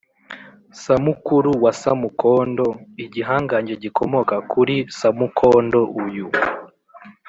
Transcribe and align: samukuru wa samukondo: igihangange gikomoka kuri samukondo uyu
samukuru 0.83 1.51
wa 1.63 1.71
samukondo: 1.81 2.67
igihangange 3.03 3.73
gikomoka 3.83 4.35
kuri 4.51 4.75
samukondo 4.97 5.79
uyu 6.03 6.27